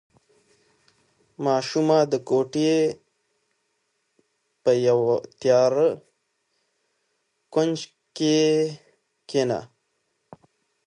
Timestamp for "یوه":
4.87-5.15